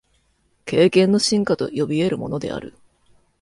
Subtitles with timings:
[0.65, 2.73] 経験の深化と呼び得るものである。